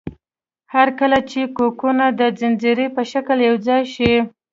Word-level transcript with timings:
هر 0.73 0.87
کله 0.99 1.17
چې 1.29 1.41
کوکونه 1.57 2.05
د 2.19 2.21
ځنځیر 2.39 2.79
په 2.95 3.01
شکل 3.11 3.37
یوځای 3.49 3.81
شي. 3.93 4.13